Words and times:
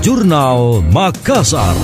Jurnal 0.00 0.80
Makassar. 0.96 1.76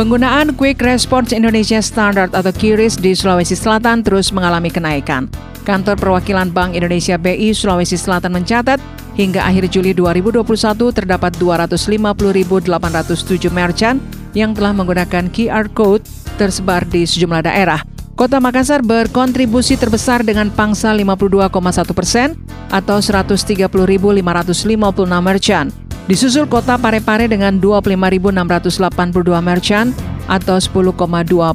Penggunaan 0.00 0.56
Quick 0.56 0.80
Response 0.80 1.36
Indonesia 1.36 1.84
Standard 1.84 2.32
atau 2.32 2.48
QRIS 2.48 2.96
di 2.96 3.12
Sulawesi 3.12 3.52
Selatan 3.52 4.00
terus 4.00 4.32
mengalami 4.32 4.72
kenaikan. 4.72 5.28
Kantor 5.68 6.00
Perwakilan 6.00 6.48
Bank 6.48 6.72
Indonesia 6.72 7.20
BI 7.20 7.52
Sulawesi 7.52 8.00
Selatan 8.00 8.32
mencatat 8.32 8.80
hingga 9.20 9.44
akhir 9.44 9.68
Juli 9.68 9.92
2021 9.92 10.40
terdapat 10.96 11.36
250.807 11.36 13.52
merchant 13.52 14.00
yang 14.32 14.56
telah 14.56 14.72
menggunakan 14.72 15.28
QR 15.28 15.68
Code 15.76 16.08
tersebar 16.40 16.88
di 16.88 17.04
sejumlah 17.04 17.44
daerah. 17.44 17.99
Kota 18.20 18.36
Makassar 18.36 18.84
berkontribusi 18.84 19.80
terbesar 19.80 20.20
dengan 20.20 20.52
pangsa 20.52 20.92
52,1 20.92 21.56
persen 21.96 22.36
atau 22.68 23.00
130.556 23.00 23.72
merchant. 25.24 25.72
Disusul 26.04 26.44
kota 26.44 26.76
Parepare 26.76 27.32
dengan 27.32 27.56
25.682 27.56 29.24
merchant 29.40 29.96
atau 30.28 30.60
10,2 30.60 31.00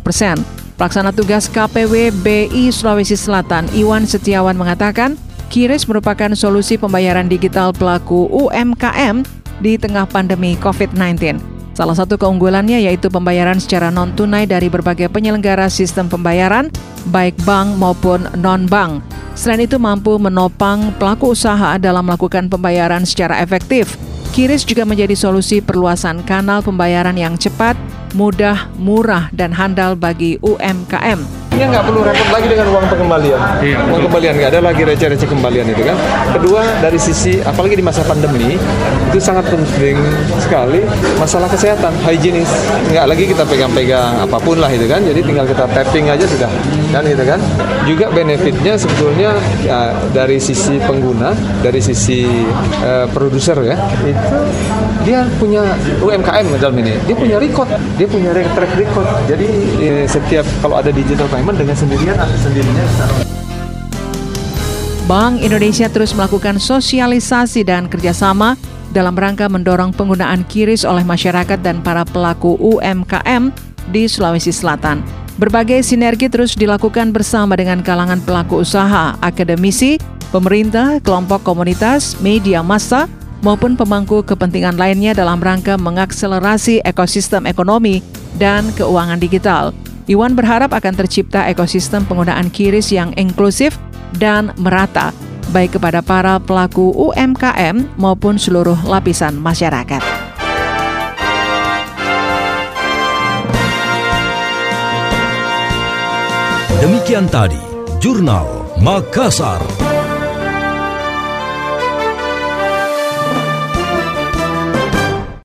persen. 0.02 0.42
Pelaksana 0.74 1.14
tugas 1.14 1.46
KPW 1.54 2.10
BI 2.26 2.74
Sulawesi 2.74 3.14
Selatan 3.14 3.70
Iwan 3.78 4.10
Setiawan 4.10 4.58
mengatakan, 4.58 5.22
Kiris 5.54 5.86
merupakan 5.86 6.34
solusi 6.34 6.82
pembayaran 6.82 7.30
digital 7.30 7.78
pelaku 7.78 8.26
UMKM 8.34 9.22
di 9.62 9.78
tengah 9.78 10.10
pandemi 10.10 10.58
COVID-19. 10.58 11.55
Salah 11.76 11.92
satu 11.92 12.16
keunggulannya 12.16 12.88
yaitu 12.88 13.12
pembayaran 13.12 13.60
secara 13.60 13.92
non-tunai 13.92 14.48
dari 14.48 14.72
berbagai 14.72 15.12
penyelenggara 15.12 15.68
sistem 15.68 16.08
pembayaran, 16.08 16.72
baik 17.12 17.36
bank 17.44 17.76
maupun 17.76 18.32
non-bank. 18.40 19.04
Selain 19.36 19.68
itu 19.68 19.76
mampu 19.76 20.16
menopang 20.16 20.96
pelaku 20.96 21.36
usaha 21.36 21.76
dalam 21.76 22.08
melakukan 22.08 22.48
pembayaran 22.48 23.04
secara 23.04 23.44
efektif. 23.44 24.00
Kiris 24.32 24.64
juga 24.64 24.88
menjadi 24.88 25.20
solusi 25.20 25.60
perluasan 25.60 26.24
kanal 26.24 26.64
pembayaran 26.64 27.20
yang 27.20 27.36
cepat, 27.36 27.76
mudah, 28.16 28.72
murah, 28.80 29.28
dan 29.36 29.52
handal 29.52 30.00
bagi 30.00 30.40
UMKM. 30.40 31.45
Ini 31.56 31.72
nggak 31.72 31.86
perlu 31.88 32.04
repot 32.04 32.30
lagi 32.36 32.48
dengan 32.52 32.68
uang 32.68 32.86
pengembalian. 32.92 33.40
Iya, 33.64 33.78
uang 33.88 34.02
kembalian 34.12 34.34
nggak 34.36 34.52
ada 34.52 34.60
lagi 34.60 34.82
receh-receh 34.84 35.30
kembalian 35.32 35.72
itu 35.72 35.88
kan. 35.88 35.96
Kedua 36.36 36.62
dari 36.84 37.00
sisi 37.00 37.40
apalagi 37.40 37.80
di 37.80 37.86
masa 37.86 38.04
pandemi 38.04 38.60
itu 39.08 39.20
sangat 39.24 39.48
penting 39.48 39.96
sekali 40.44 40.84
masalah 41.16 41.48
kesehatan, 41.48 41.96
higienis. 42.04 42.52
Nggak 42.92 43.06
lagi 43.08 43.24
kita 43.32 43.48
pegang-pegang 43.48 44.20
apa 44.20 44.36
pun 44.44 44.60
lah 44.60 44.68
itu 44.68 44.84
kan. 44.84 45.00
Jadi 45.00 45.24
tinggal 45.24 45.48
kita 45.48 45.64
tapping 45.72 46.12
aja 46.12 46.28
sudah 46.28 46.52
kan 46.92 47.08
gitu 47.08 47.24
kan. 47.24 47.40
Juga 47.88 48.12
benefitnya 48.12 48.76
sebetulnya 48.76 49.32
ya, 49.64 49.96
dari 50.12 50.44
sisi 50.44 50.76
pengguna, 50.84 51.32
dari 51.64 51.80
sisi 51.80 52.28
uh, 52.84 53.08
produser 53.16 53.56
ya 53.64 53.80
itu 54.04 54.38
dia 55.08 55.24
punya 55.38 55.62
UMKM 56.02 56.46
dalam 56.60 56.76
ini. 56.82 56.98
Dia 57.06 57.16
punya 57.16 57.38
record, 57.38 57.70
dia 57.96 58.08
punya 58.10 58.34
track 58.34 58.74
record. 58.76 59.08
Jadi 59.30 59.48
eh, 59.86 60.04
setiap 60.10 60.44
kalau 60.60 60.82
ada 60.82 60.90
digital 60.90 61.30
payment 61.30 61.45
payment 61.46 61.62
dengan 61.62 61.78
sendirian 61.78 62.18
atau 62.18 62.38
sendirinya 62.42 62.84
Bank 65.06 65.46
Indonesia 65.46 65.86
terus 65.94 66.18
melakukan 66.18 66.58
sosialisasi 66.58 67.62
dan 67.62 67.86
kerjasama 67.86 68.58
dalam 68.90 69.14
rangka 69.14 69.46
mendorong 69.46 69.94
penggunaan 69.94 70.42
kiris 70.50 70.82
oleh 70.82 71.06
masyarakat 71.06 71.62
dan 71.62 71.86
para 71.86 72.02
pelaku 72.02 72.58
UMKM 72.58 73.54
di 73.94 74.10
Sulawesi 74.10 74.50
Selatan. 74.50 75.06
Berbagai 75.38 75.86
sinergi 75.86 76.34
terus 76.34 76.58
dilakukan 76.58 77.14
bersama 77.14 77.54
dengan 77.54 77.86
kalangan 77.86 78.18
pelaku 78.26 78.66
usaha, 78.66 79.14
akademisi, 79.22 80.02
pemerintah, 80.34 80.98
kelompok 81.06 81.46
komunitas, 81.46 82.18
media 82.26 82.66
massa, 82.66 83.06
maupun 83.46 83.78
pemangku 83.78 84.26
kepentingan 84.26 84.82
lainnya 84.82 85.14
dalam 85.14 85.38
rangka 85.38 85.78
mengakselerasi 85.78 86.82
ekosistem 86.82 87.46
ekonomi 87.46 88.02
dan 88.42 88.66
keuangan 88.74 89.22
digital. 89.22 89.85
Iwan 90.06 90.38
berharap 90.38 90.70
akan 90.70 90.94
tercipta 90.94 91.50
ekosistem 91.50 92.06
penggunaan 92.06 92.54
kiris 92.54 92.94
yang 92.94 93.10
inklusif 93.18 93.74
dan 94.22 94.54
merata, 94.62 95.10
baik 95.50 95.82
kepada 95.82 96.06
para 96.06 96.38
pelaku 96.38 96.94
UMKM 96.94 97.98
maupun 97.98 98.38
seluruh 98.38 98.78
lapisan 98.86 99.34
masyarakat. 99.42 100.02
Demikian 106.86 107.26
tadi, 107.26 107.58
Jurnal 107.98 108.78
Makassar. 108.78 109.95